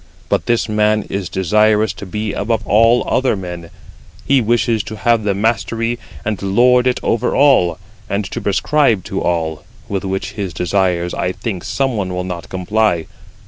[0.29, 3.69] But this man is desirous to be above all other men;
[4.25, 7.77] he wishes to have the mastery, and lord it over all,
[8.09, 12.49] and to prescribe to all; with which his desires I think some one will not
[12.49, 13.05] comply.